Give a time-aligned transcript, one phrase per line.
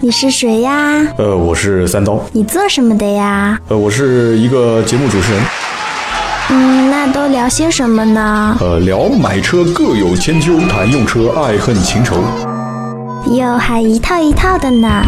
[0.00, 1.12] 你是谁呀？
[1.18, 2.24] 呃，我是三刀。
[2.32, 3.60] 你做什么的呀？
[3.66, 5.42] 呃，我是一个节目主持人。
[6.50, 8.56] 嗯，那都聊些什么呢？
[8.60, 12.14] 呃，聊买车各有千秋，谈用车爱恨情仇。
[13.32, 15.02] 哟，还一套一套的呢。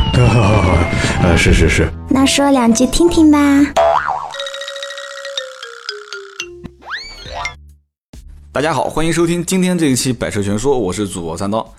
[1.22, 1.88] 呃，是是是。
[2.08, 3.38] 那说两句听听吧。
[8.50, 11.74] 大家好，欢迎收听今天这一期《百车全说》，我是主播三刀。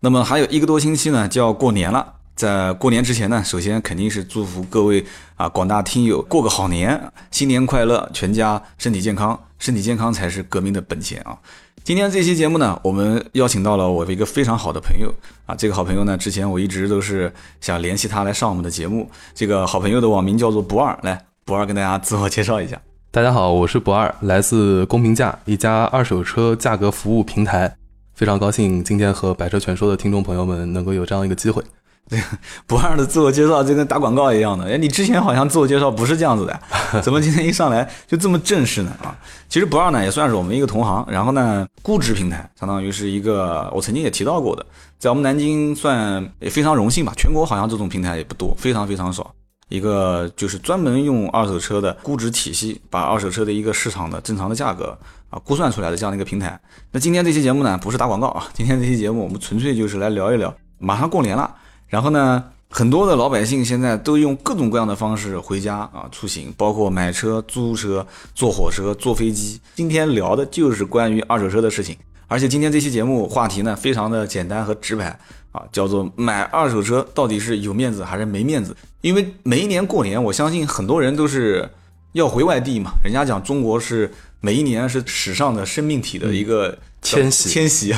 [0.00, 2.14] 那么还有一个多星期呢，就要过年了。
[2.36, 5.02] 在过年之前呢，首先肯定是祝福各位
[5.36, 11.38] 啊广大听友过个好年，新年快乐，全家身体健康，身体健康才是革命的本钱啊。
[11.82, 15.10] 今天这期节目呢，我们邀请到了我的一个非常好的朋友
[15.46, 19.10] 啊，这个好朋友呢，之前我一直都是想联系他来上我们的节目。
[19.34, 22.78] 这个好朋友的网名叫做不二，来不二跟大家自我介绍一下。
[23.10, 27.74] 大家好，我是不二，来自公平价一家二手车价格服务平台，
[28.12, 31.64] 非常高兴今天和百车全说的听众朋友们能够有这样一个机会。
[32.08, 32.22] 这 个
[32.66, 36.60] 不二的自我介绍就跟打广告一样的，哎，你之前好像自我介绍不是这样子的，
[37.02, 38.92] 怎么今天一上来就这么正式呢？
[39.02, 39.16] 啊，
[39.48, 44.64] 其实不二呢也算是我们一个同行，然后呢，估值平台相当于是一个我曾经也提到过的，
[44.98, 49.32] 在我们南京算也非常荣幸吧，全国好像这种平台也不多，非常非常少。
[49.68, 54.96] 一个就是专门用二手车的估值体系，把二手车的一个市场的正常的价格
[55.28, 56.56] 啊估算出来的这样的一个平台。
[56.92, 61.52] 那今天这期节目呢，不是打广告啊，今天这期节目我们纯粹就是来聊一聊，马上过年了，
[61.88, 69.60] 然后呢，很多的老百姓现在都用各种各样的方式回家啊出行，包括买车、租车、坐火车、坐飞机。
[69.74, 75.18] 今天聊的就是关于二手车的事情，而且今天这期节目话题呢，非常的简单和直白。
[75.52, 78.76] 啊，叫做买二手车到底是有面子还是没面子？
[79.00, 81.66] 因为每一年过年，我相信很多人都是
[82.12, 82.90] 要回外地嘛。
[83.02, 84.12] 人家讲中国是
[84.42, 86.76] 每一年是史上的生命体的一个
[87.06, 87.94] 迁徙，迁徙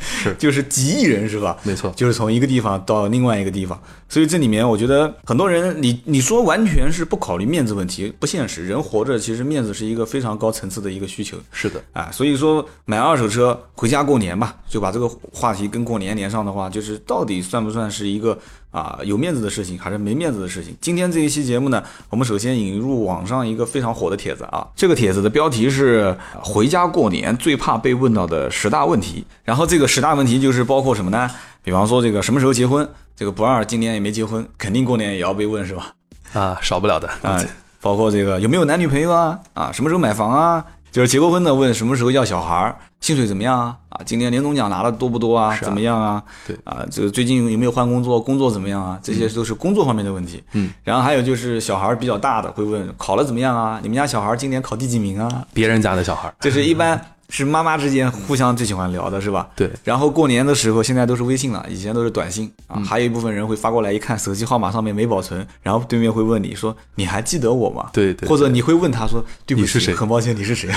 [0.00, 1.56] 是 就是几亿人是吧？
[1.62, 3.80] 没错，就是从一个地方到另外一个地方。
[4.08, 8.64] 所以这里面我觉得很多人，你你说完全是不考虑面子问题，不现实。
[8.64, 11.36] 人活着其实面子是一个非常高层次的一个需求。
[11.50, 18.38] 是的，啊，所以说买二手车回家过年吧，就把这个话题跟过年连上的话，就是到底算不算是一个
[18.70, 20.76] 啊有面子的事情，还是没面子的事情？
[20.80, 31.30] 今天这一期节目呢，我们首先引入网上一个非常火的帖子啊，这个帖子的标题是“回家过年最怕被问到的十大问题”，然后这个十大问题就是包括什么呢？
[31.62, 32.88] 比方说这个什么时候结婚？
[33.16, 35.92] 这个不二今年也没结婚，肯定过年也要被问是吧？
[36.32, 37.42] 啊，少不了的啊。
[37.80, 39.38] 包括这个有没有男女朋友啊？
[39.54, 40.64] 啊，什么时候买房啊？
[40.92, 43.76] 就是结过婚的问什么时候要小孩儿，薪水怎么样啊？
[43.90, 45.56] 啊，今年年终奖拿的多不多啊？
[45.60, 46.22] 怎么样啊？
[46.46, 48.20] 对啊，这个最近有没有换工作？
[48.20, 48.98] 工作怎么样啊？
[49.02, 50.42] 这些都是工作方面的问题。
[50.52, 53.78] 嗯，然后还有就是小孩比较大的会问考了怎么样啊？
[53.82, 55.46] 你们家小孩今年考第几名啊？
[55.52, 57.00] 别人家的小孩，就是一般。
[57.28, 59.48] 是妈妈之间互相最喜欢聊的是吧？
[59.56, 59.70] 对。
[59.82, 62.80] 然后过年的时候，现在都是微信了，以前都是短信啊。
[62.80, 68.28] 还有一部分人会发过来，一看手机号码上面没保存，然后对面会问你说：“你还记得我吗？”对对。
[68.28, 70.70] 或者你会问他说：“对不起，很抱歉，你是谁？”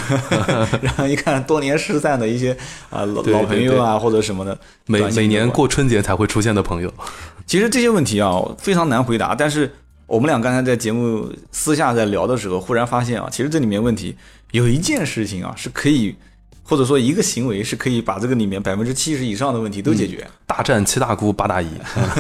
[0.82, 2.58] 然后一看多年失散的一些
[2.90, 6.92] 啊老老朋友啊或者什么的，每每年过春节才会出现的朋友。
[7.46, 9.72] 其实这些问题啊非常难回答，但是
[10.08, 14.16] 我们俩刚才在节目私下在聊的时候，忽然发现啊，其实这里面问题
[14.52, 16.16] 有一件事情啊是可以。
[16.70, 20.26] 或者说一个行为是可以把这个里面百分之七十以上的问题都解决。
[20.46, 21.68] 大战七大姑八大姨，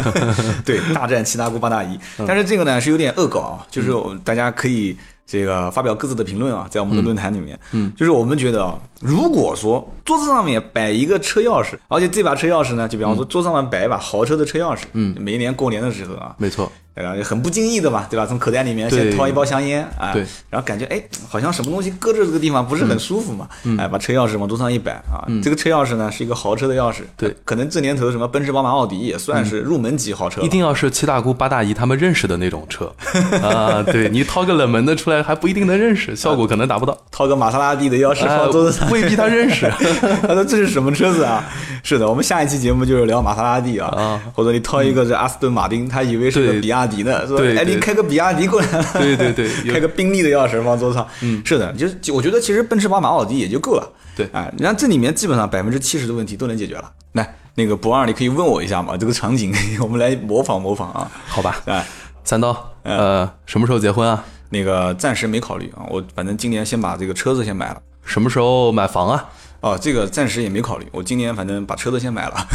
[0.66, 2.00] 对，大战七大姑八大姨。
[2.26, 3.92] 但是这个呢是有点恶搞啊，就是
[4.24, 7.60] 大家可以这个发表各自的评论啊，在我们的论坛里面。
[7.74, 16.72] 嗯，就是我们觉得啊，如果说桌子上面摆一个车钥匙，而且这把车钥匙呢，就比方说桌上面摆一把豪车的车钥匙，嗯，每一年过年的时候啊，没错。
[17.02, 18.26] 然后很不经意的嘛，对吧？
[18.26, 20.14] 从口袋里面先掏一包香烟啊，
[20.50, 32.94] 然后感觉哎，好像什么东西搁着这个地方不是很舒服嘛，哎，把车钥匙往桌上一摆啊，这个车钥匙呢是一个豪车的钥匙，对，可能这年头什么奔驰、宝马、奥迪也算是入门级豪车，一定要是七大姑八大姨他们认识的那种车。
[33.42, 36.98] 啊，对你掏个冷门的出来还不一定能认识，效果可能达不到。
[37.12, 39.70] 掏个玛莎拉蒂的钥匙放桌子上，未必他认识。
[40.22, 41.44] 他说这是什么车子啊？
[41.84, 47.42] 是的，我们下一期节目就是聊玛莎拉蒂啊，或者你掏一个这阿斯顿马丁，他以为是个比亚迪呢，是吧？
[47.42, 47.64] 哎。
[47.64, 56.92] 你开个比亚迪过来了，对对对， 开个宾利的钥匙放桌上，嗯，是的，就是我觉得其实奔驰、宝马、奥迪也就够了，对，哎，你看这里面基本上百分之七十的问题都能解决了。
[57.14, 61.62] 来，那个博二，你可以问我一下嘛，这个场景 我们来模仿模仿啊，好吧？
[61.66, 61.86] 哎，
[62.24, 64.24] 三刀，呃，什么时候结婚啊？
[64.50, 67.82] 那个暂时没考虑啊，我反正今年先把这个车子先买了。
[68.04, 69.30] 什么时候买房啊？
[69.62, 72.48] 哦，这个暂时也没考虑，我今年反正把车子先买了。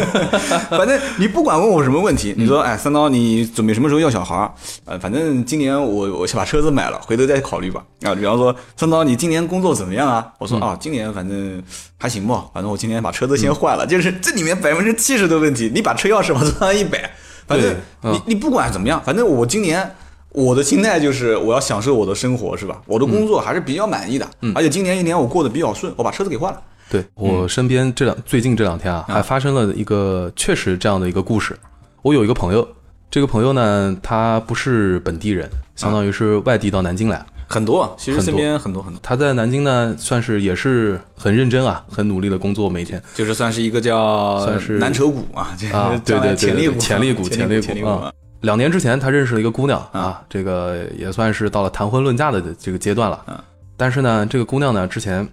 [0.70, 4.50] 反正你不管问我什么问题，你说哎，三刀，你准备什么时候要小孩儿？
[4.86, 7.84] 呃，反正今年我我先把车子买了，回头再考虑吧。
[8.02, 10.26] 啊，比方说三刀，你今年工作怎么样啊？
[10.38, 11.62] 我说啊，今年反正
[11.98, 17.10] 还行吧，反正我今年把车子先换了， 就是这里面百分之七十的问题，你把车钥匙往车上一摆，
[17.46, 19.94] 反正你你不管怎么样，反正我今年。
[20.36, 22.82] 我的心态就是我要享受我的生活，是吧？
[22.84, 26.60] 我的工作还是比较满意的，而且今年一年我过得比较顺，我把车子给换了。
[26.90, 31.56] 对我身边这两最近这两天啊，还发生了一个确实这样的一个故事。
[32.02, 32.68] 我有一个朋友，
[33.10, 37.24] 这个朋友呢，他不是本地人，相当于是外地到南京来。
[37.48, 48.12] 很多，其实身边很多很多，他在南京呢，算是也是很认真啊，很努力的工作，每天就是算是一个叫算是蓝筹股啊，这啊，对对对对， 潜力股，潜力股，潜力股啊。
[48.40, 53.22] 两年之前，他认识了一个姑娘啊，这个也算是到了谈婚论嫁的这个阶段了。
[53.28, 53.38] 嗯
[53.78, 55.28] 但是呢，这个姑娘呢，之前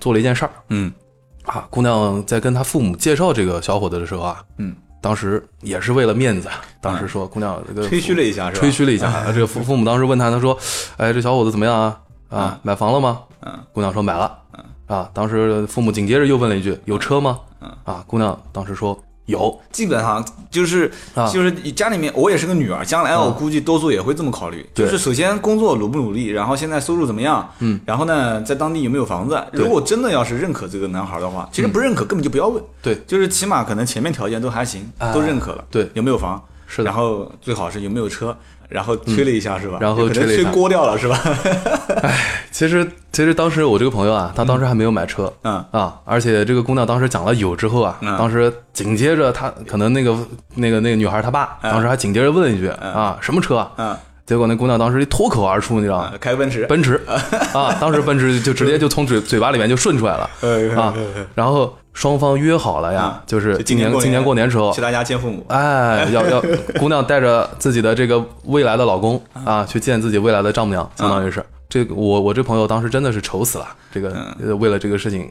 [0.00, 0.90] 做了一件事儿嗯
[1.44, 6.48] 啊，姑娘在跟她父母介绍这个小伙子的时候啊，嗯，当时也是为了面子，
[6.80, 8.60] 当时说姑娘这个吹嘘了一下是吧？
[8.60, 10.56] 吹嘘了一下，这个父父母当时问他，他说
[10.96, 12.00] ：“哎，这小伙子怎么样啊？
[12.30, 14.38] 啊嗯，买房了吗？”嗯，姑娘说买了。
[14.56, 19.60] 嗯啊，当时父母紧接着又问了一句：“有车吗？”嗯啊，姑娘当时说有。
[19.72, 21.28] 基本上就是啊。
[21.30, 23.20] 就是你家里面，我也是个女儿，将来啊。
[23.20, 24.86] 我估计多数也会这么考虑，对。
[24.86, 29.42] 就是首先工作努不努力，然后现在收入怎么样，嗯，然后呢，在当地有没有房子？
[29.52, 35.88] 如果真的要是认可这个男孩的话，其实不认可根本就不要问，对，就是起码可能前面条件都还行，哎都认可了，对。
[35.94, 36.42] 有没有房？
[36.66, 36.84] 是的。
[36.84, 38.36] 然后最好是有没有车，
[38.68, 39.78] 然后吹了一下是吧？
[39.80, 40.50] 然后吹了一下。
[40.50, 41.18] 锅掉了是吧？
[42.50, 45.64] 其实其实当时我这个朋友啊，他当时还没有买车，嗯。
[45.70, 48.16] 啊，而且这个姑娘当时讲了有之后啊，嗯。
[48.16, 50.16] 当时紧接着她可能那个
[50.54, 51.70] 那个那个女孩她爸嗯。
[51.70, 53.70] 当时还紧接着问了一句啊，什么车啊？
[53.76, 53.96] 嗯，
[54.26, 56.12] 结果那姑娘当时一脱口而出，你知道吗？
[56.20, 57.00] 开奔驰，奔驰。
[57.52, 60.30] 啊，当时奔驰就直接就从嘴嘴巴里面就顺出来了。
[60.76, 60.94] 啊，
[61.34, 64.70] 然后双方约好了呀嗯，就是今年今年过年时候。
[64.72, 66.42] 去，他家见父母，哎， 要要
[66.78, 71.42] 姑娘带着自己的这个未来的老公啊，去见自己未来的丈母娘，相当于是。
[71.66, 75.28] 这个我我这朋友当时真的是愁死了，这个呃为了这个事情，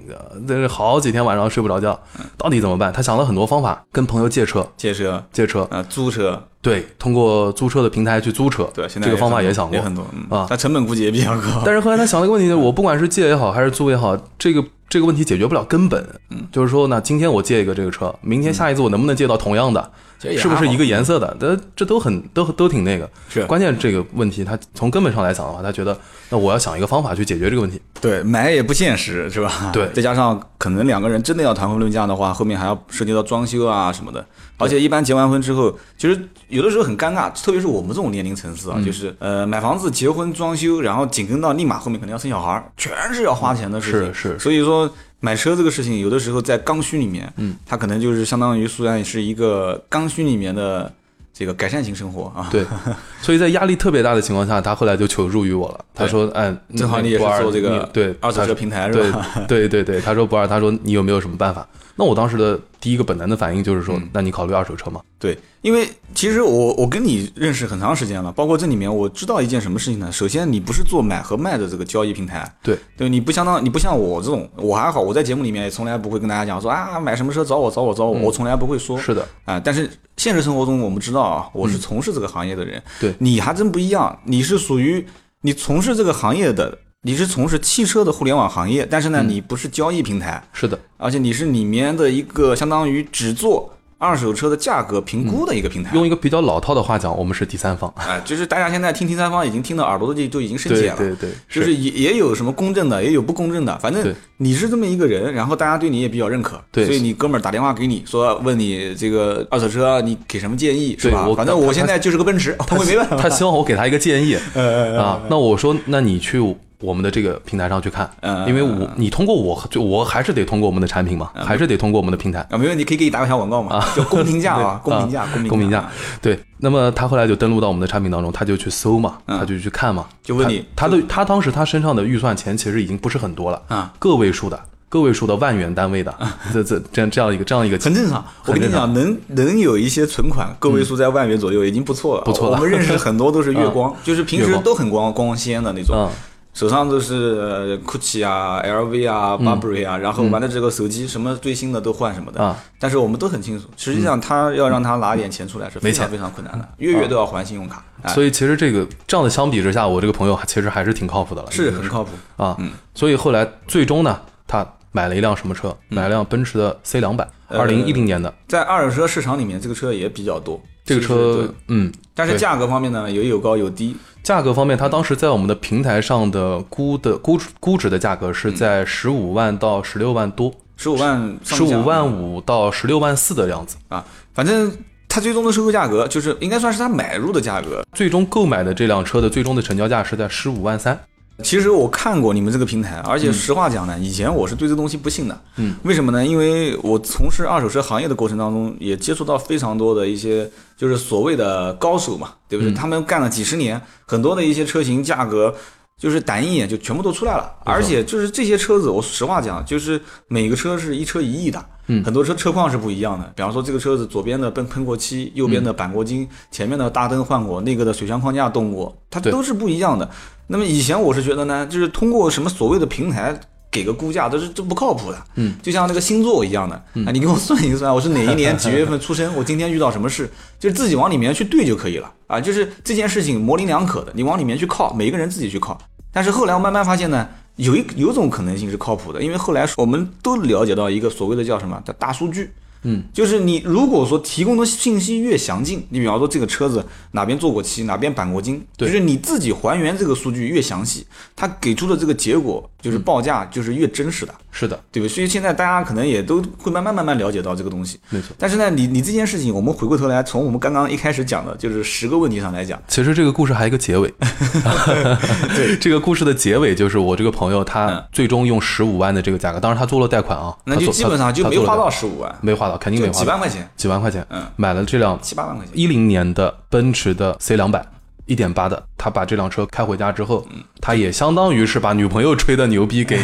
[0.48, 1.98] 是好几天晚上睡不着觉，
[2.38, 2.92] 到底怎么办？
[2.92, 9.76] 他想了很多方法，跟朋友借车，借车，借车，啊，租车，对，通过租车的平台去租车，对，现在这个方法也也想过。
[9.76, 10.38] 也很多，嗯。
[10.38, 10.46] 啊。
[10.50, 14.62] 它成本估计也比较高， 但是后来他想了一个问题，就是我不管是借也好，还是租也好，这个
[14.94, 16.08] 这个问题解决不了根本。
[16.30, 19.92] 嗯就是说呢，今天我借一个这个车，明天下一次我能不能借到同样的？
[20.38, 21.36] 是不是一个颜色的？
[21.40, 23.10] 这这都很都都挺那个。
[23.28, 25.98] 是关键这个问题，他从根本上来讲的话，他觉得
[26.30, 27.82] 那我要想一个方法去解决这个问题。
[28.00, 29.72] 对，买也不现实，是吧？
[29.74, 34.24] 对再加上可能两个人真的要谈婚论嫁的话，后面还要涉及到装修啊什么的。
[34.58, 44.14] 而且一般结完婚之后，其实有的时候很尴尬，特别是我们这种年龄层次啊，嗯就是呃买房子、结婚、装修，然后紧跟到立马后面可能要生小孩儿，全是要花钱的事情。
[44.14, 44.90] 是是所以说
[45.20, 50.92] 买车这个事情，有的时候在刚需里面，嗯，它可能就是相当于虽然是一个刚需里面的
[51.34, 52.48] 这个改善型生活啊。
[52.52, 52.64] 对，
[53.22, 55.84] 所以在压力特别大的情况下，他后来就求助于我了。
[55.96, 59.28] 他说：“哎，正好你也是做这个对二手车平台是对吧？
[59.48, 61.68] 对对对，他说不二，他说你有没有什么办法？
[61.96, 63.84] 那我当时的第一个本能的反应就是嗯。
[63.84, 65.02] 说，那你考虑二手车吗？
[65.20, 70.12] 对，因为其实我我跟你认识很长时间了，包括这里面我知道一件什么事情呢？
[70.12, 72.78] 首先，你不是做买和卖的这个交易平台，对。
[72.98, 83.14] 对，你不相当，你不像我这种，我还好，我在节目里面也从来不会跟大家讲说啊买什么车找我找我找我，我从来不会说，是的，啊，但是现实生活中我们知道啊，我是从事这个行业的人，对。
[83.20, 85.06] 你还真不一样，你是属于
[85.42, 95.94] 你从事这个行业的，你是从事汽车的互联网行业，但是呢，你不是交易平台，是的，而且你是里面的一个相当于只做二手车的价格评估的一个平台。
[95.94, 97.94] 用一个比较老套的话讲，我们是第三方。
[97.98, 111.36] 哎， 就是大家现在听第三方已经听到耳朵都就都已经生对茧了，对对，就是也也有什么公正的，也有不公正的，反正你是这么一个人，然后大家对你也比较认可，对所以你哥们儿打电话给你说问你这个二手车你给什么建议是吧对我？
[111.36, 113.18] 反正我现在就是个奔驰，他会没办法。
[113.18, 114.38] 他希望我给他一个建议
[114.98, 115.20] 啊。
[115.30, 116.40] 那我说，那你去
[116.84, 122.46] 我们的这个平台上去看嗯，因为我你通过我，就我还是得通过我们的产品嘛，还是得通过我们的平台。
[122.50, 125.90] 啊，没问题，可以给你打个小广告嘛，叫公平价 啊，公平价，公平公平价，
[126.22, 126.38] 对。
[126.58, 129.40] 那么他后来就登录到我们的产品当中，他就去搜嘛，嗯。
[129.40, 136.14] 他就去看嘛，就问你他他的他当时他身上的预算钱其实已经不是很多了啊，个位数的，个位数的万元单位的，
[136.54, 138.24] 这这这样这样一个这样一个很正常。
[138.46, 142.56] 我跟你讲，能能有一些存款个位数在万元左右，已经不错了，不错了。
[142.56, 146.10] 我们认识很多都是月光， 就是平时都很光光鲜的那种。
[146.54, 162.12] 嗯手上都是呃 GUCCI 啊、LV 啊、Burberry 啊，然后玩的这个手机什么最新的都换什么的啊，但是我们都很清楚，实际上他要让他拿点钱出来是非常非常困难的，月月都要还信用卡，哎所以其实这个这样的相比之下，我这个朋友其实还是挺靠谱的了，是很靠谱。
[162.38, 162.56] 啊。
[162.60, 165.76] 嗯所以后来最终呢，他买了一辆什么车？
[165.90, 170.62] 买了辆奔驰的 C 两百，呃二零一零年的在二手车市场里面，这个车也比较多。
[170.86, 173.96] 这个车，嗯，但是价格方面呢，也有高有低。
[174.22, 183.76] 价格方面，它当时在我们的平台上的估的估估值的价格是在十五万到十六万多，十五万上十五万五到十六万四的样子。
[183.90, 184.72] 啊，反正
[185.08, 187.84] 它最终的收购价格就是应该算是它买入的价格。
[187.94, 190.98] 最终购买的这辆车的最终的成交价是在十五万三。
[191.42, 195.42] 其实我看过你们这个平台，而且实话讲呢，以前我是对这东西不信的。
[195.56, 196.26] 嗯，为什么呢？
[196.26, 202.72] 因为我从事二手车行业的过程当中，也接触到非常多的一些就是所谓的高手嘛，对不对？
[202.74, 205.56] 他们干了几十年，很多的一些车型价格。
[206.04, 213.32] 就是打一眼就全部都出来了，而且就是这些车子，我实话讲，就是每个车是一车一亿的，嗯很多车车况是不一样的。
[213.34, 220.10] 比方说这个车子左边的喷喷过漆，右边的钣过金，前面的大灯换过，那个的水箱框架动过，它都是不一样的。
[220.48, 223.40] 那么以前我是觉得呢，就是通过什么所谓的平台
[223.72, 225.18] 给个估价，都是这不靠谱的。
[225.36, 230.30] 嗯，就像那个星座一样的，啊，你给我算一算，我是哪一年几月份出生，我今天遇到什么事，
[230.60, 232.42] 就是自己往里面去对就可以了啊。
[232.42, 235.80] 就是这件事情模棱两可的，你往里面去靠，每一个人自己去靠。
[236.14, 237.28] 但是后来我慢慢发现呢，
[237.58, 242.52] 有一有种可能性是靠谱的，因为后来我们都了解到一个所谓的叫什么叫大数据。
[242.86, 255.08] 嗯，就是你如果说提供的信息越详尽，你比方说这个车子哪边做过漆，哪边钣过金，就是你自己还原这个数据越详细，它给出的这个结果就是报价就是越真实的，是的，对吧？
[255.08, 257.98] 所以现在大家可能也都会慢慢慢慢了解到这个东西。
[258.10, 258.36] 没错。
[258.38, 264.14] 但是呢，你你这件事情，我们回过头来，从我们刚刚一开始讲的，就是十个问题上来讲，其实这个故事还有一个结尾
[265.56, 275.72] 对，这个故事的结尾就是我这个朋友他嗯最终用十五万的这个价格，当然他做了贷款啊，那就基本上就没花到十五万，没花到，肯定就没花到几万块钱，几万块钱，嗯，买了这辆七八万块钱。
[275.74, 277.93] 一零年的奔驰的 C 两百。
[278.26, 283.18] 一点八的，他把这辆车开回家之后，嗯他也相当于是把女朋友吹的牛逼给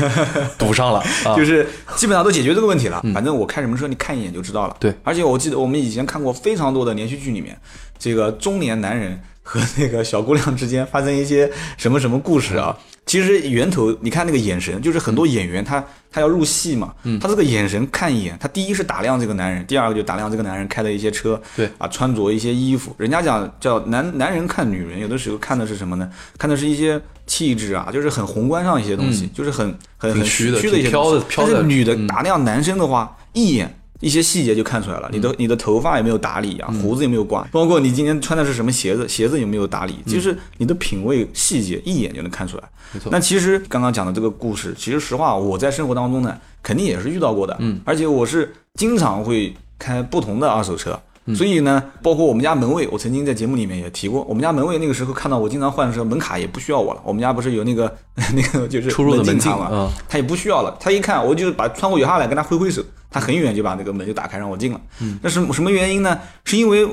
[0.57, 1.35] 堵上了 啊！
[1.35, 3.03] 就是基本上都解决这个问题了。
[3.13, 4.75] 反正我开什么车，你看一眼就知道了。
[4.79, 7.57] 对，而且我记得我们以前看过非常多的连续剧里面，
[7.97, 12.77] 这个中年男人和那个小姑娘之间发生一些什么什么故事啊。
[13.07, 22.95] 其实源头，你看那个眼神，就是很多演员他他要入戏嘛，他这个眼神看一眼，他第一是打量这个男人，第二个就打量这个男人开的一些车，对啊，穿着一些衣服。
[22.99, 26.07] 人家讲叫男男人看女人，有的时候看的是什么呢？
[26.37, 30.91] 看的是一些气质啊，就是很宏观上一些东西，就是很很很虚的虚的一些
[31.35, 33.78] 但是女的嗯打量男生的话，一眼。
[33.99, 42.63] 一些细节就看出来了，你嗯的你的头发有没有打理啊，胡子有没有刮，包括你今天穿的是什么鞋子，鞋子有没有打理，嗯就是你的品味细节一眼就能看出来。
[42.93, 50.99] 没错那其实刚刚讲的这个故事，其实实话我在生活当中呢，肯定也是遇到过的，嗯，而且我是经常会开不同的二手车。
[51.25, 57.01] 嗯所以呢，包括我们家门卫，我曾经在节目里面也提过，我们家门卫那个时候看到我经常换车，门卡也不需要我了。
[57.03, 57.93] 我们家不是有那个
[58.33, 60.75] 那个就是出入的门卡嘛，嗯他也不需要了。
[60.79, 64.81] 他一看我就把窗户摇下来跟他挥挥手，他很远就把那个门就打开让我进了。
[65.01, 66.19] 嗯，那是什么原因呢？
[66.45, 66.87] 是因为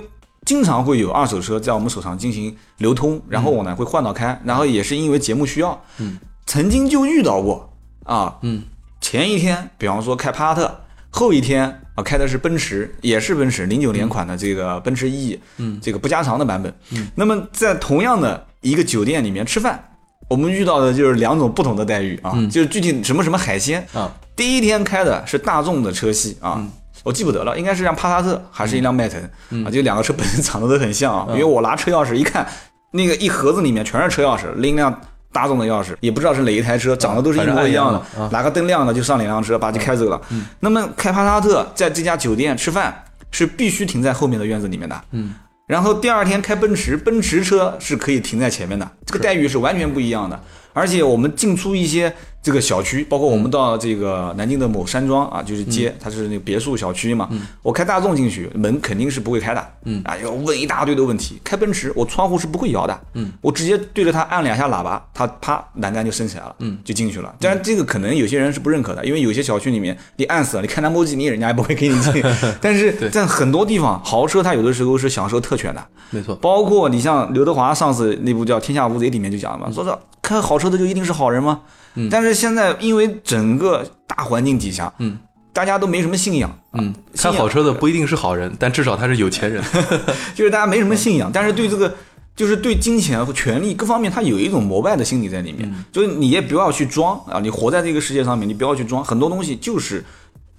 [0.44, 7.72] 经常会有二手车在我们手上进行流通，然后我呢会换到开，然后也是因为节目需要，嗯，曾经就遇到过
[8.04, 8.62] 啊，嗯，
[9.00, 10.80] 前一天比方说开帕萨特，
[11.10, 19.82] 后一天啊开的是奔驰，也是奔驰零九年款的这个奔驰 E，嗯，这个不加长的版本，嗯，那么在同样的一个酒店里面吃饭。
[20.28, 22.48] 我们遇到的就是两种不同的待遇啊，嗯。
[22.48, 26.70] 就是具体什么什么海鲜啊，第一天开的是大众的车系啊，嗯
[27.04, 29.22] 我记不得了，应该是辆帕萨特还是一辆迈腾、
[29.64, 31.26] 啊，就两个车本身长得都很像啊。
[31.30, 32.44] 因为我拿车钥匙一看，
[32.90, 35.00] 那个一盒子里面全是车钥匙，另一辆
[35.36, 40.18] 大众的钥匙，也不知道是哪一台车，长得都是一模一样的哪个灯亮了就上哪辆车，把就开走了。
[40.60, 45.34] 那么开帕萨特在这家酒店吃饭是必须停在后面的院子里面的，嗯。
[45.66, 50.40] 然后第二天开奔驰，奔驰车是可以停在前面的，这个待遇是完全不一样的。
[50.72, 52.14] 而且我们进出一些
[52.46, 57.28] 这个小区，包括我们到这个南京的某山庄啊，就是街，它是那个别墅小区嘛。
[57.60, 59.68] 我开大众进去，门肯定是不会开的。
[59.82, 61.40] 嗯啊，要问一大堆的问题。
[61.42, 62.96] 开奔驰，我窗户是不会摇的。
[63.14, 66.54] 嗯，我直接对着它按两下喇叭，它啪栏杆就升起来了。
[66.60, 67.34] 嗯，就进去了。
[67.40, 72.22] 当然，这个可能有些人是不认可的，因为有些小区里面你按死了，你开兰博基尼，人家也不会给你进。
[72.62, 75.84] 但是在很多地方，豪车它有的时候是享受特权的。
[76.10, 81.62] 没错，包括你像刘德华上次那部叫《天下无贼》里面就讲了嘛，说说开好车的就一定是好人吗？
[81.96, 85.18] 嗯但是现在因为整个大环境底下，嗯，
[85.52, 89.62] 大家都没什么信仰，嗯，开好车的不一定是好人，但至少他是有钱人。
[90.34, 91.92] 就是大家没什么信仰，但是对这个。
[92.36, 95.74] 就是对金钱和权力各方面，他有一种膜拜的心理在里面。
[95.90, 99.02] 就是你也不要去装啊，你活在这个世界上面，你不要去装。
[99.02, 100.04] 很多东西就是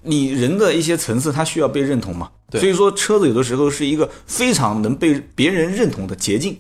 [0.01, 2.31] 你人的一些层次，它需要被认同嘛。
[2.49, 6.57] 对所以说车子有的时候是一个非常能被别人认同的捷径。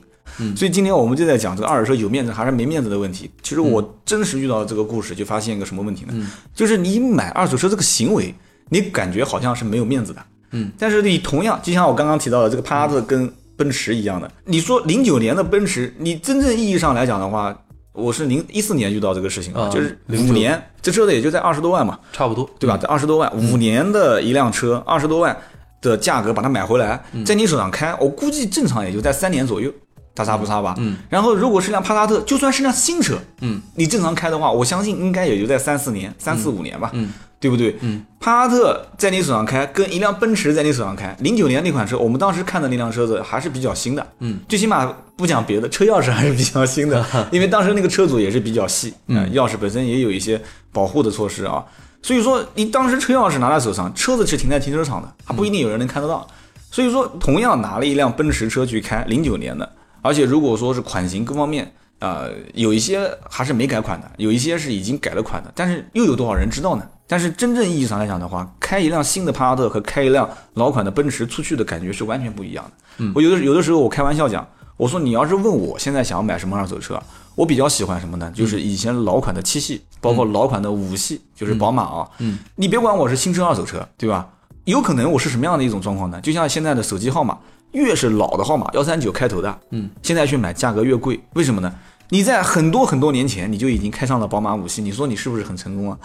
[0.55, 3.29] 所以今天我们就在讲这个二手车有面子还是没面子的问题。
[3.41, 6.13] 其实我真实遇到这个故事，就发现一个什么问题呢？
[6.53, 8.33] 就是你买二手车这个行为，
[8.69, 17.57] 你感觉好像是没有面子的，嗯，但是你同样就像我刚刚提到的这个帕萨特跟奔驰一样的，你说零九年的奔驰，你真正意义上来讲的话，
[17.93, 22.77] 我是零一四年遇到这个事情啊就是五年，这车子也就在二十多万嘛，差不多，对吧？
[22.77, 25.35] 在二十多万，五年的一辆车，二十多万
[25.81, 29.73] 的价格把它买回来，在你手上开，我估计正常也就在三年左右，
[30.17, 30.73] 大差不差吧？
[30.79, 30.97] 嗯。
[31.09, 37.77] 然后如果是辆帕萨特，就算是辆新车，嗯，你正常开的话，我相信应该也就在三四年、三四五年吧，嗯，对不对？
[37.81, 38.03] 嗯。
[38.19, 51.63] 帕萨特在你手上开，跟一辆奔驰在你手上开，零九年那款车，我们当时看的那辆车子还是比较新的，嗯，最起码不讲别的，车钥匙还是比较新的， 因为当时那个车主也是比较细，嗯，钥匙本身也有一些保护的措施啊。
[52.03, 56.25] 所以说，你当时车钥匙拿在手上，车子是停在停车场的，还不一定有人能看得到。
[56.71, 59.69] 所以说，同样拿了一辆奔驰车去开，零九年的，
[60.07, 66.87] 而且如果说是款型各方面，呃，有一些还是没改款的，有一些是已经改了款的，但是又有多少人知道呢？
[67.05, 72.71] 但是真正意义上来讲的话，开一辆新的帕萨特和开一辆老款的奔驰出去的感觉是完全不一样的。
[72.99, 74.47] 嗯，我有的有的时候我开玩笑讲，
[74.77, 77.01] 我说你要是问我现在想要买什么二手车，
[77.35, 78.31] 我比较喜欢什么呢？
[78.33, 82.07] 就是以前老款的七系，包括老款的五系，就是宝马啊。
[82.19, 84.29] 嗯，你别管我是新车二手车，对吧？
[84.65, 86.19] 有可能我是什么样的一种状况呢？
[86.19, 87.37] 就像现在的手机号码，
[87.71, 91.73] 越是老的号码，幺三九开头的，嗯，现在去买价格越贵，为什么呢？
[92.09, 95.99] 你在很多很多年前你就已经开上了宝马五系，你说你是不是很成功啊？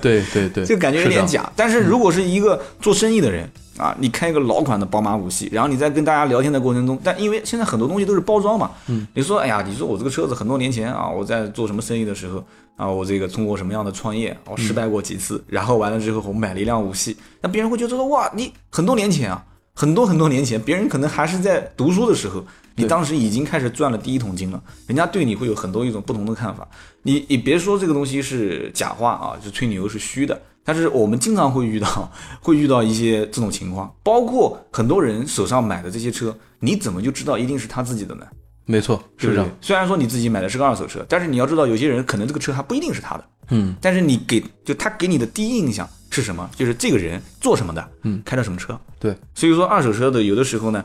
[0.00, 1.08] 对 对对，这个 感觉有。
[1.10, 1.52] 点假。
[1.54, 3.46] 但是如果是一个做生意的人
[3.76, 12.42] 啊，你开一个老款的宝马五系，然后你在跟大家聊天的过程中，但因为现在很多东西都是包装嘛，嗯，你说哎呀，你说我这个车子很多年前啊，我在做什么生意的时候
[12.76, 19.44] 啊，我这个通过什么样的创业，我失败过几次，然后完了之后我买了一辆五系，那别人会觉得说哇，你很多年前啊，
[19.74, 22.44] 很多很多年前，别人可能还是在读书的时候。
[22.76, 26.66] 你当时已经开始赚了第一桶金了，人家对你会有很多一种不同的看法。
[27.02, 32.10] 你你别说这个东西是假话啊，就吹牛是虚的，但是我们经常会遇到，
[32.42, 38.26] 会遇到一些这种情况，包括很多人手上买的这些车，你怎么就知道一定是他自己的呢？
[38.66, 39.66] 没错，是这样对不是。？
[39.68, 46.48] 虽然说你自己买的是个二手车，但是你要知道，有些人可能这个车还不一定是他的，嗯，但是你给就他给你的第一印象是什么？
[46.56, 48.78] 就是这个人做什么的，嗯，开的什么车。
[48.98, 50.84] 对，所以说二手车的有的时候呢，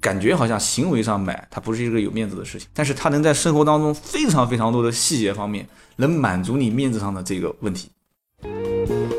[0.00, 7.90] 感觉好像行为上买它不是一个有面子的事情，但是它能在生活当中非常非常多的细节方面，能满足你面子上的这个问题。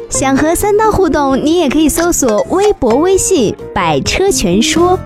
[0.10, 4.98] 想和三刀互动，你也可以搜索微博、微信“百车全说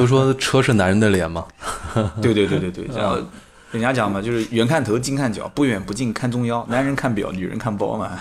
[0.00, 1.44] 都说车是男人的脸嘛，
[2.22, 3.18] 对对对对对，然后
[3.70, 8.18] 人家讲嘛，就是远看头，近看脚，不远不近看中腰， 男人看表，女人看包嘛。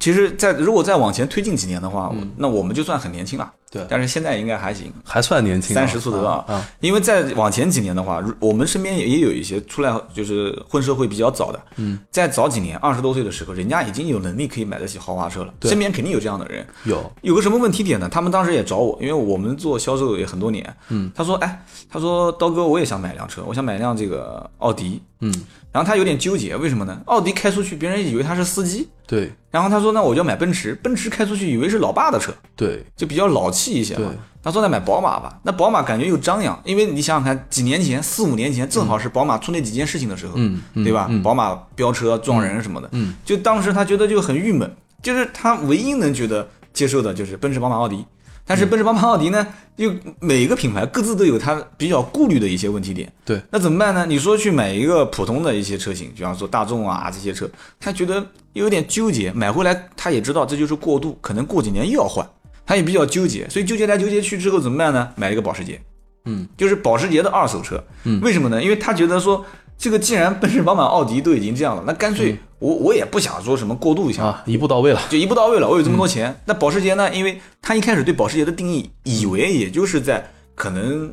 [0.00, 3.52] 其实在，如果再往前推进几年的话，我那我们就算很年轻了。
[3.70, 6.44] 对但是现在应该还行，还算年轻啊，三十出头啊。
[6.46, 16.64] 啊，因为再往前几年的话，如我们身边也也有一些出来就是混社会比较早的，嗯，在早几年二十多岁的时候，人家已经有能力可以买得起豪华车了，身边肯定有这样的人。
[16.84, 18.08] 有，有个什么问题点呢？
[18.08, 20.76] 他们当时也找我，因为我们做销售也很多年。
[20.88, 25.02] 嗯，他说：“哎，他说刀哥，我也想买辆车，我想买一辆这个奥迪。
[25.20, 25.34] 嗯，
[25.76, 26.98] 然后他有点纠结，为什么呢？
[27.04, 28.88] 奥迪开出去，别人以为他是司机。
[29.06, 34.18] 对然后他说：那我就要买奔驰，奔驰开出去以为是老爸的车，对就比较老气一些嘛对。
[34.42, 40.32] 他说：那买宝马吧，那宝马感觉又张扬，因为你想想看，几年前，四五年前，正好是宝马出那几件事情的时候，
[40.82, 41.08] 对吧？
[41.10, 48.02] 嗯宝马飙车撞人什么的，嗯，就当时他觉得就很郁闷，就是他唯一能觉得接受的就是奔驰、宝马、奥迪。
[48.46, 53.12] 但是奔驰、宝马、奥迪呢，又每个品牌各自都有它比较顾虑的一些问题点。
[53.24, 54.06] 对，那怎么办呢？
[54.08, 62.24] 你说去买一个普通的一些车型，比方说大众啊这些车，他觉得有点纠结，买回来他也知道这就是过渡，可能过几年又要换，
[62.64, 65.08] 他也比较纠结，所以纠结来纠结去之后怎么办呢？
[65.16, 65.80] 买了一个保时捷，
[66.26, 67.82] 嗯，就是保时捷的二手车。
[68.04, 68.62] 嗯为什么呢？
[68.62, 69.44] 因为他觉得说，
[69.76, 75.68] 这个既然奔驰、宝马、奥迪都已经这样了，那干嗯脆我我也不想说什么过渡一下，啊，一步到位了，就一步到位了。
[75.68, 76.08] 我有这么多嗯。
[76.08, 77.12] 钱，那保时捷呢？
[77.14, 81.12] 因为他一开始对保时捷的定义，以为也就是在可能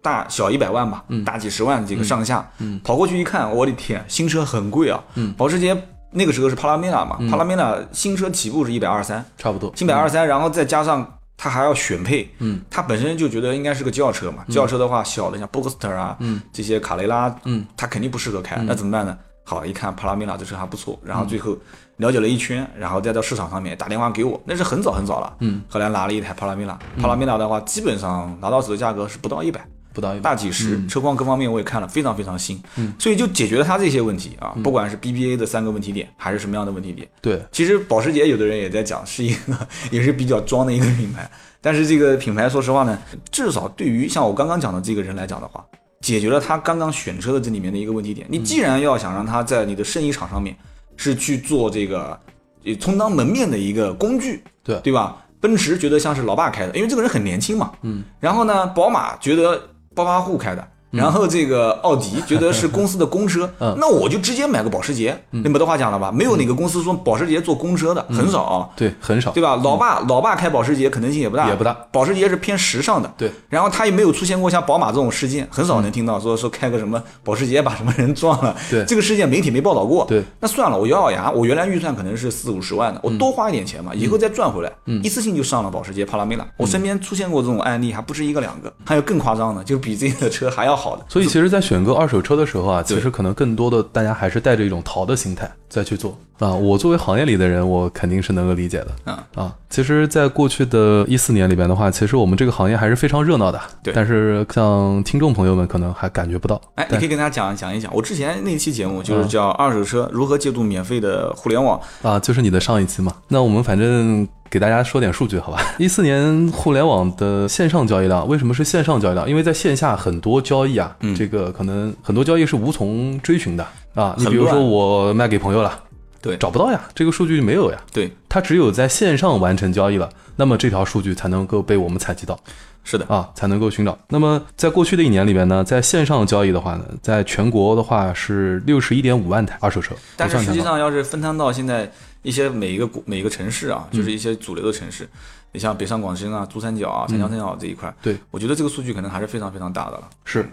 [0.00, 2.48] 大小一百万吧，大几十万这个上下。
[2.58, 2.80] 嗯。
[2.84, 5.02] 跑过去一看，我的天，新车很贵啊。
[5.14, 5.34] 嗯。
[5.36, 5.76] 保时捷
[6.12, 19.18] 那个时候是帕拉梅拉嘛，帕拉梅拉新车起步是一百二三，差不多，一百二三，然后再加上他还要选配，嗯，他本身就觉得应该是个轿车嘛，轿车的话小的像 Boxster 啊，嗯，这些卡雷拉，嗯，他肯定不适合开，那怎么办呢？
[19.44, 21.56] 好，一看帕拉梅拉这车还不错，然后最后
[21.98, 30.22] 了解了一圈，然后再到市场上面打电话给我，那是很早很早了，嗯，后来拿了一台帕拉梅拉，帕拉梅拉的话基本上拿到手的价格是不到一百，不到一百。
[30.22, 30.88] 大几十，嗯。
[30.88, 39.54] 车况各方面我也看了，非常非常新，嗯，所以就解决了它这些问题啊，不管是 BBA 的三个问题点，还是什么样的问题点，对，其实保时捷有的人也在讲是一个
[39.92, 41.30] 也是比较装的一个品牌，
[41.60, 42.98] 但是这个品牌说实话呢，
[43.30, 45.64] 至少对于像我刚刚讲的这个人来讲的话，
[46.04, 48.26] 解决了他刚刚选车的这里面的一个问题点。
[48.28, 50.54] 你既然要想让他在你的生意场上面
[50.96, 52.20] 是去做这个
[52.62, 55.16] 也充当门面的一个工具，对对吧？
[55.40, 59.58] 奔驰觉得像是老爸开的，因为这个人很年轻嘛，嗯，然后呢，宝马觉得
[59.94, 60.68] 暴发户开的。
[60.94, 65.18] 然后这个奥迪觉得是公司的公车，嗯那我就直接买个保时捷。
[65.30, 66.12] 那没得话讲了吧？
[66.12, 68.68] 没有哪个公司说保时捷做公车的，很少啊。
[68.76, 69.56] 对，很少，对吧？
[69.62, 71.76] 老爸，老爸开保时捷可能性也不大，也不大。
[71.90, 73.30] 保时捷是偏时尚的，对。
[73.48, 80.22] 然后他也没有出现过像宝马这种事件，很少能听到说说开个什么保时捷把什么人撞了，对这个事件媒体没报道过，对。
[80.40, 86.46] 那算了，我咬咬牙，我原来预算可能是四五十万的，我多花一点钱嘛，以后再赚回来，一次性就上了保时捷帕拉梅拉。
[86.56, 91.04] 我身边出现过这种案例，还不止一个两个，还有更夸张的，就比这个车还要好的。
[91.08, 96.52] 所以其实，在选购二手车的时候啊，其实可能更多的大家还是带着一种淘的心态再去做啊。
[96.52, 99.54] 我作为行业里的人，我肯定是能够理解的啊啊。
[99.70, 103.60] 其实，在过去的一四年里边的话，其实我们这个行业还是非常热闹的。
[103.82, 106.60] 对但是像听众朋友们可能还感觉不到。
[106.74, 113.12] 哎，你可以跟大家讲讲一讲，我之前那期节目就是叫二手车如何借助免费的互联网，啊，就是你的上一期嘛。
[113.28, 115.60] 那我们反正给大家说点数据，好吧？
[115.78, 119.28] 一四年互联网的线上交易量，为什么是线上交易量？
[119.28, 124.14] 因为在线下很多交易啊，嗯这个可能很多交易是无从追寻的啊。
[124.16, 125.80] 你比如说我卖给朋友了，
[126.22, 127.78] 对找不到呀，这个数据没有呀。
[127.92, 132.38] 对，它只有在线上完成交易了，那么这条数据才能够被我们采集到
[132.84, 133.98] 是的，啊，才能够寻找。
[134.08, 141.90] 那么在过去的一年里面呢，在线上交易的话呢，在全国的话是六十一点五万台二手车，但是实际上要是分摊到现在
[142.24, 145.08] 一些每一个国每一个城市啊，就是一些主流的城市，
[145.52, 150.10] 你像北上广深啊、珠三角啊、长江三角这一块，对，我觉得这个数据可能还是非常非常大的了。
[150.24, 150.48] 是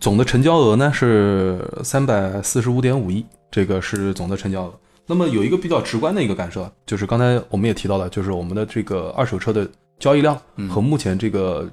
[0.00, 4.80] 总的成交额呢是三百四十五点五亿，这个是总的成交额。
[5.06, 11.68] 那么有一个比较直观的一个感受啊，就是刚才我们也提到了，就是我们的这个二手车的交易量嗯和目前这个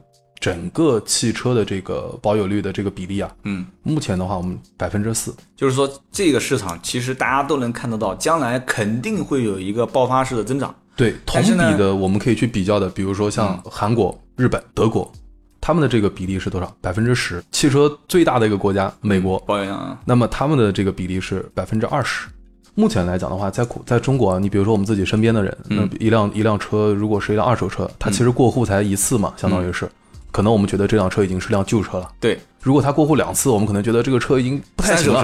[0.46, 10.76] 整个汽车的这个保有率的这个比例啊，嗯，目前的话我们百分之四，就是说这个市场其实大家都能看得到，将来肯定会有一个爆发式的增长。
[10.96, 15.12] 对，同比的我们可以去比较的，比如说像韩国、日本、德国，
[15.60, 16.72] 他们的这个比例是多少？
[16.80, 17.44] 百分之十。
[17.52, 22.28] 汽车最大的一个国家美国，保有量啊，那么他们的这个比例是百分之二十。
[22.76, 29.90] 目前来讲的话，在国在中国啊，你比如说我们自己身边的人，那嗯一辆一辆车如果是一辆二手车，它其实过户才一次嘛，相当于是，
[30.36, 32.12] 可能我们觉得这辆车已经是辆旧车了。
[32.20, 35.24] 对，如果它过户两次，我们可能觉得这个车已经不太行了。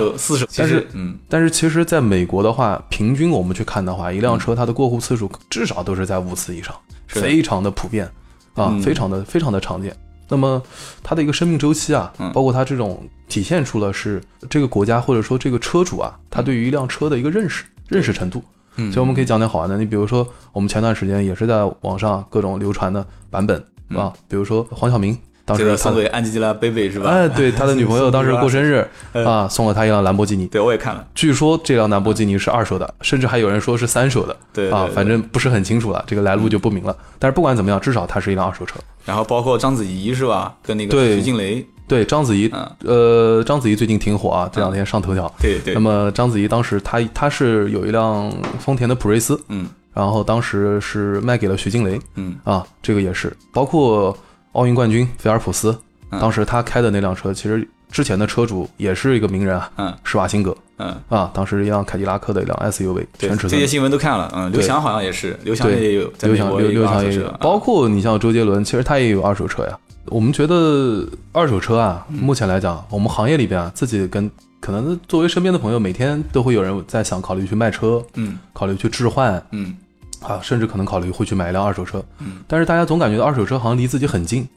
[0.55, 6.73] 但是嗯，但是其实，在美国的话，平均我们去看的话，一辆车它的过户次数至少都是在五次以上，
[7.07, 8.05] 非常的普遍
[8.53, 9.93] 啊，嗯非常的非常的常见。
[10.29, 10.63] 那么
[11.03, 18.41] 它的一个生命周期啊，嗯包括它这种体现出了是这个国家或者说这个车主啊，他对于一辆车的一个认识认识程度。
[18.77, 23.61] 嗯所以我们可以讲点好玩的，你比如说我们前段时间也是在网上各种流传的版本
[23.97, 27.09] 啊，比如说黄晓明当时他的给安吉拉贝贝是吧？
[27.09, 29.25] 哎，对他的女朋友当时 过生日嗯。
[29.25, 30.45] 啊，送了他一辆兰博基尼。
[30.47, 34.87] 对，我也看了，据说这辆兰博基尼是二手的，甚至还有人说是三手的，啊，对对。
[34.87, 36.95] 对反正不是很清楚了，这个来路就不明了。
[37.17, 38.79] 但是不管怎么样，至少它是一辆二手车。
[39.03, 40.55] 然后包括章子怡是吧？
[40.63, 41.15] 跟那个对。
[41.15, 42.71] 徐静蕾，对，章子怡，嗯。
[42.85, 45.29] 呃，章子怡最近挺火啊，这两天上头条。
[45.41, 45.73] 对对。
[45.73, 51.99] 那，么章子怡当时她她是有一辆丰田的普锐斯，嗯然后当时是卖给了徐静蕾。
[52.15, 52.35] 嗯。
[52.43, 54.15] 啊，这个也是，包括
[54.53, 55.77] 奥运冠军菲尔普斯，
[56.09, 56.19] 嗯。
[56.19, 59.97] 当时他开的那辆车，其实之前的车主也是一个名人啊，嗯。
[60.03, 60.55] 施瓦辛格。
[60.83, 63.51] 嗯，啊，当时一辆凯迪拉克的一辆 SUV 对，全尺寸。
[63.51, 67.29] 这些新闻都看了，嗯，刘翔好像也是，刘翔也有，刘翔刘刘翔也有。
[67.39, 69.77] 包括你像周杰伦，其实他也有二手车呀。
[70.05, 72.17] 我们觉得二手车啊，嗯。
[72.17, 74.27] 目前来讲，我们行业里边啊，自己跟
[74.61, 78.37] 可能作为身边的朋友，每天都会有人在想考虑去卖车，嗯。
[78.53, 79.75] 考虑去置换嗯。
[80.21, 82.01] 啊，甚至可能考虑会去买一辆二手车。
[82.19, 84.47] 嗯，但是大家总感觉到二手车好像离自己很近，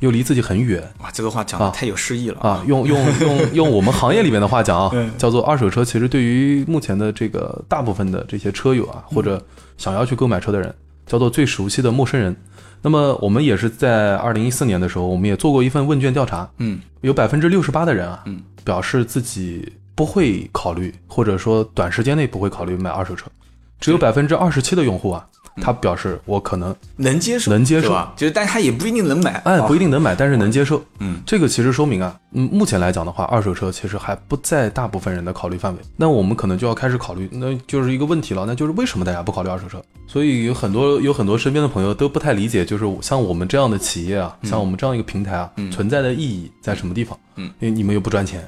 [0.00, 0.82] 又离自己很远。
[1.00, 2.40] 哇，这个话讲太有诗意了。
[2.40, 2.64] 啊。
[2.66, 9.40] 用用用用我们行业里面的话讲啊 嗯，叫做二手车，其实对于目前的这个大部分的这些车友啊，或者
[9.78, 10.74] 想要去购买车的人，
[11.06, 12.34] 叫做最熟悉的陌生人。
[12.82, 16.80] 那么我们也是在二零一四年的时候，我们也做过一份问卷调查，嗯。
[17.02, 23.30] 有百分之六十八的人啊，嗯，表示自己不会考虑，或者说短时间内不会考虑买二手车，
[23.78, 25.28] 只有百分之二十七的用户啊，
[25.62, 27.88] 他表示我可能能接受，能接受？
[28.16, 30.82] 就是，但他也不一定能买，哎啊不一定能买，但是能接受。
[30.98, 35.80] 嗯，这个其实说明啊，嗯，目前来讲的话，二手车其实还不在大部分人的考虑范围。
[35.96, 39.82] 那我们可能就要开始考虑，那就是一个问题了，那就是为什么大家不考虑二手车？
[40.06, 47.18] 所以有很多有很多身边的朋友都不太理解，就是像我们这样的企业啊，像我们这样一个平台啊，存在的意义在什么地方？
[47.36, 48.46] 嗯，因为你们又不赚钱，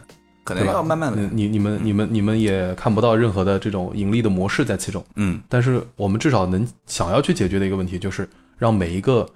[0.54, 0.54] 可？
[0.54, 5.04] 能要慢慢的嗯，你你们你们你们也看不到任何的这种盈利的模式在其中。
[5.16, 9.28] 嗯但是我们至少能想要去解决的一个问题，就是让每一个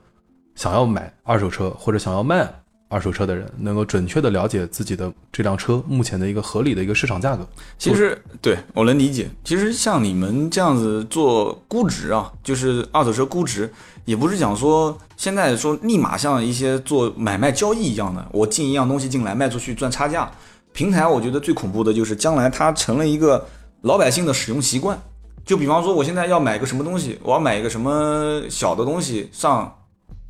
[0.55, 2.49] 想要买二手车或者想要卖
[2.89, 7.47] 二手车的人，能够准确的了解自己的这辆车目前的一个合理的一个市场价格。
[7.79, 9.29] 其实对我能理解。
[9.45, 13.73] 其实像你们这样子做估值啊，就是二手车估值，
[14.05, 20.31] 也不是讲说现在说立马像一些做买卖交易一样的，我进一样东西进来卖出去赚差价。
[20.73, 23.47] 平台我觉得最恐怖的就是将来它成了一个
[23.83, 25.01] 老百姓的使用习惯。
[25.45, 29.75] 就比方说，我现在要买个什么东西，我要买一个什么小的东西上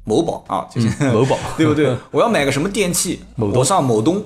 [0.04, 1.94] 某宝啊，就是、某宝 对不对？
[2.10, 4.24] 我要买个什么电器，某东我上某东，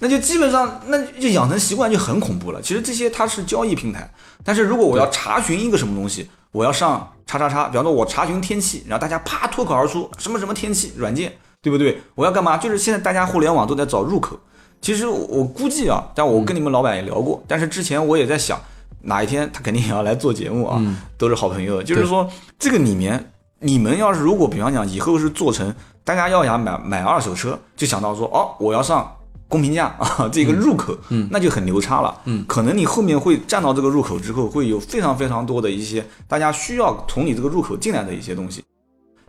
[0.00, 2.60] 那就基本上那就养成习惯就很恐怖了。
[2.60, 4.10] 其实这些它是交易平台，
[4.42, 12.00] 但是如果我要查询一个什么东西，我要上叉叉叉，比方说我查询天气，然后大家啪脱口而出什么什么天气软件，对不对？
[12.16, 12.56] 我要干嘛？
[12.56, 14.36] 就是现在大家互联网都在找入口。
[14.80, 18.60] 其实我估计啊，但我跟你们老板也聊过，但是之前我也在想，
[19.02, 20.80] 哪一天他肯定也要来做节目啊，
[21.16, 21.82] 都是好朋友。
[21.82, 29.10] 就是说这个里面，你们要是如果比方讲以后是做成大家要想买买二手车，就想到说哦，我要上
[29.48, 38.62] 公平价啊 这个入口，嗯，那就很牛叉了，嗯，可能你后面会站到这个入口之后，会有非常非常多的一些大家需要从你这个入口进来的一些东西。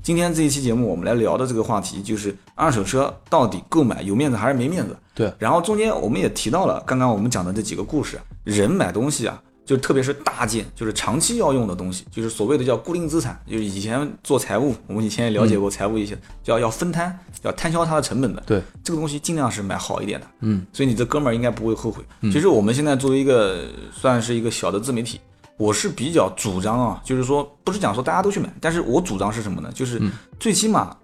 [0.05, 4.95] 今天这一期节目，我们来聊的这个话题就是二手车到底购买有面子还是没面子？
[5.15, 18.43] 对然后中间我们也提到了刚刚我们讲的这几个故事，人买东西啊，就特别是大件，就是长期要用的东西，就是所谓的叫固定资产，就是以前做财务，我们以前也了解过财务一些，叫要分摊，要摊销它的成本的。
[18.45, 20.27] 对，这个东西尽量是买好一点的。
[20.41, 22.03] 嗯，所以你这哥们儿应该不会后悔。
[22.31, 25.19] 其实我们现在作为一个算是一个小的自媒体，
[25.57, 29.71] 我是比较主张啊，就是说不是讲说大家都去买，但是我主张是什么呢？
[29.73, 30.01] 就是
[30.39, 30.95] 最起码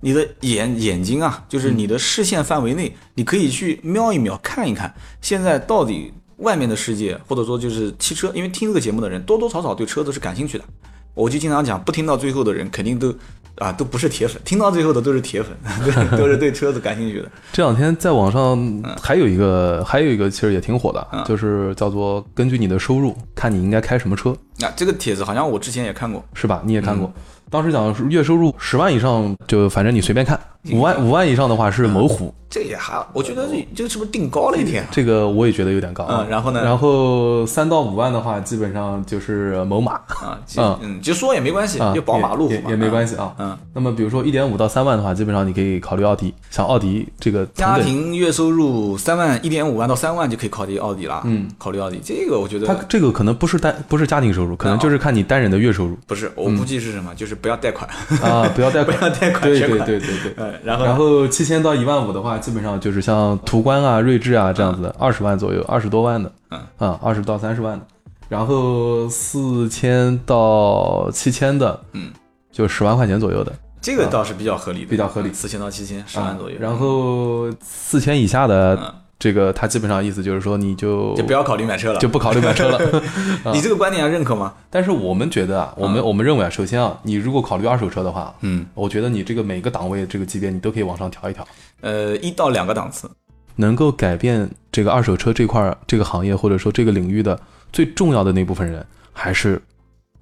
[0.00, 10.64] 你的眼眼睛啊，就是你的视线范围内，你可以去瞄一瞄，看一看现在到底外面的世界，或者说就是汽车，因为听这个节目的人多多少少对车子是感兴趣的。
[11.12, 13.14] 我就经常讲，不听到最后的人肯定都
[13.60, 17.30] 啊都不是铁粉，听到最后的都是铁粉， 对，都是对车子感兴趣的。
[17.52, 26.62] 这两天在网上还有一个，还有一个其实也挺火的，就是叫做根据你的收入看你应该开什么车，那、这个帖子好像我之前也看过，是吧？
[26.64, 27.12] 你也看过。
[27.50, 30.38] 当时讲月收入十万以上，就反正你随便看；
[30.70, 34.86] 五万五万以上的话是某虎，这也还，我觉得这这个是不是定高了一点？
[34.90, 36.06] 这个我也觉得有点高。
[36.10, 43.16] 嗯然后呢然后三到五万的话，基本上就是某马啊， 就嗯嗯，就说也没关系，啊，就宝马、路虎嘛也也没关系。
[43.16, 43.34] 啊。
[43.38, 51.22] 嗯，那么比如说一点五到三万的话，基本上你可以考虑奥迪，像奥迪这个家庭月收入三万、一点五万到三万就可以考虑奥迪了。
[51.24, 57.14] 嗯，考虑奥迪，这个我觉得它得这个可能不是单不是家庭收入，可能就是看你单人的月收入不是，我估计是什么？
[57.14, 57.88] 就是不要贷款。
[58.22, 60.49] 啊，不要贷款，不要贷款对对对对对。
[60.52, 66.60] 嗯，然后然后七千到一万五的话，基本上就是像途观啊、锐志啊这样子的，二十万左右，二十多万的，嗯。
[66.78, 67.86] 啊，二十到三十万的。
[68.28, 72.12] 然后四千到七千的，嗯，
[72.52, 76.56] 就十万块钱左右的，这个倒是比较合理的，比较合理四千到七千，十万左右。
[76.60, 83.02] 然后四千以下的嗯，这个他基本上意思就是说你就就不要考虑买车了，就不考虑买车了。
[83.52, 84.54] 你这个观点要认可吗？
[84.70, 91.46] 但是我们觉得啊，我们我们认为啊，首先啊，你如果考虑二手车的话，嗯，我觉得你这个每个档位这个级别你都可以往上调一调。
[91.82, 93.08] 呃，一到两个档次。
[93.56, 97.38] 能够改变这个二手车这块儿这个行业或者说这个领域的
[97.70, 99.60] 最重要的那部分人，还是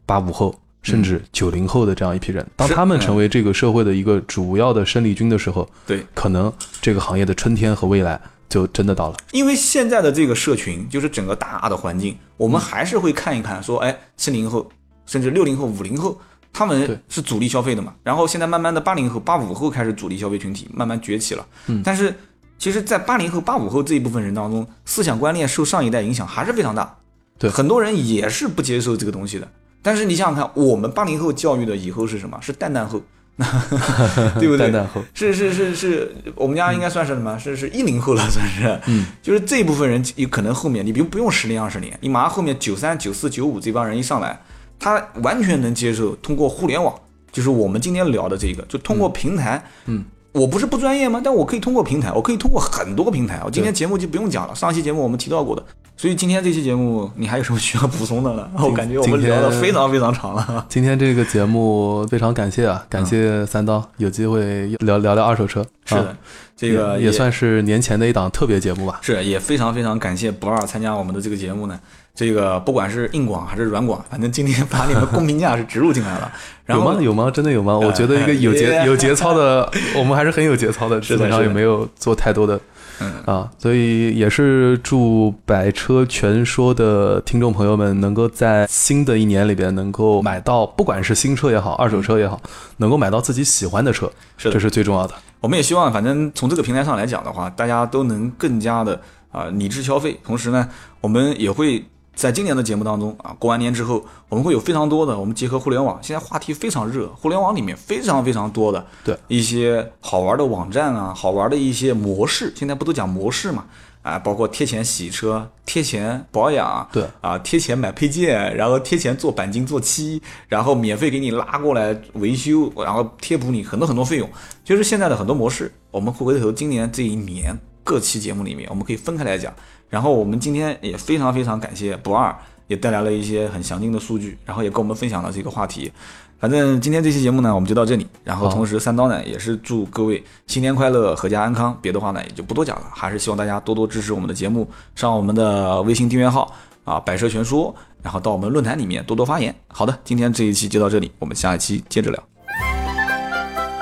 [0.05, 2.45] 八五后甚至九零后的这样一批人。
[2.57, 9.17] 当他们成为这个社会的一个主要的生力军的时候，对，可能这个行业的春天和未来就真的到了。
[9.33, 14.69] 因为现在的这个社群，就是整个大的环境，我嗯们还是会看一看，说，哎，七零后，
[15.07, 16.21] 甚至六零后、五零后，
[16.53, 17.95] 他们是主力消费的嘛。
[18.03, 21.47] 然后现在慢慢的八零后、八五后开始主力消费群体慢慢崛起了。
[21.67, 22.15] 嗯但是
[22.59, 26.97] 其实，在八零后、八五后这一部分人当中，思想观念受上一代影响还是非常大。
[27.39, 29.49] 对很多人也是不接受这个东西的。
[29.81, 32.37] 但是你想想看，我们八零后教育的以后是什么？
[32.43, 33.01] 是蛋蛋后，
[34.39, 34.71] 对不对？
[34.71, 37.39] 蛋蛋后，是是是是，我们家应该算是什么？
[37.39, 38.81] 是是一零后了，算是。
[38.87, 44.41] 嗯， 就是这一部分人有可能后面，你不用不用十年二十年，你马上后面九三、九四、九五这帮人一上来，
[44.79, 46.93] 他完全能接受通过互联网，
[47.31, 51.21] 就是我们今天聊的这个，就通过平台，嗯，我不是不专业吗？
[51.23, 53.41] 但我可以通过平台，我可以通过很多个平台。
[53.45, 55.63] 我今天节目就不用讲了，上期节目我们提到过的。
[55.97, 58.49] 所以今天这期节目，你还有什么需要补充的呢？
[58.61, 60.65] 我感觉我们聊的非常非常长了。
[60.69, 65.65] 今天这个节目非常感谢啊，感谢三刀，有机会聊聊聊二手车。
[65.87, 66.17] 是的啊，
[66.57, 69.01] 这个也也算是年前的一档特别节目吧。
[69.03, 71.81] 是也非常非常感谢不二参加我们的这个节目呢。
[72.19, 76.33] 这个不管是硬广还是软广，反正今天把你们公评价是植入进来了。
[76.67, 77.01] 然后有吗？
[77.01, 77.31] 有吗？
[77.31, 77.79] 真的有吗？
[77.79, 82.61] 我觉得一个有节 也有节操的， 我们还是很有节操的，基本上也没有做太多的
[82.99, 92.43] 嗯啊，所以也是祝百车全说的听众朋友们能够在新的一年里边能够买到，不管是新车也好，二手车也好，
[92.79, 95.15] 能够买到自己喜欢的车，这是最重要的。
[95.39, 99.01] 我们也希望，反正从这个平台上来讲的话，大家都能更加的
[99.31, 100.19] 啊、理智消费。
[100.25, 100.69] 同时呢，
[101.01, 101.85] 我们也会
[102.19, 113.67] 在今年的节目当中啊，过完年之后，我们会有非常多的，我们结合互联网，现在话题非常热，互联网里面非常非常多的对一些好玩的网站啊，好玩的一些模式，现在不都讲模式嘛？
[114.03, 124.29] 啊，包括贴钱洗车、贴钱保养，对啊，贴钱买配件，然后贴钱做钣金、做漆，然后免费给你拉过来维修，然后贴补你很多很多费用。
[124.65, 129.55] 就是现在的很多模式，我们会回头今年这一年各期节目里面，我们可以分开来讲。
[129.89, 132.35] 然后我们今天也非常非常感谢不二，
[132.67, 135.91] 也带来了一些很详尽的数据，然后也跟我们分享了这个话题。
[136.39, 138.07] 反正今天这期节目呢，我们就到这里。
[138.23, 141.77] 然后同时三刀呢，也是祝各位新年快乐，阖家安康。
[141.83, 149.53] 别的话呢，也就不多讲了，还是希望大家多多支持我们的节目，上我们的微信订阅号啊，百车全说，然后到我们论坛里面多多发言。
[149.67, 152.23] 好的，今天这一期就到这里，我们下一期接着聊。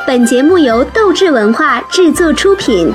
[0.06, 2.90] 本节目由斗志文化制作出品，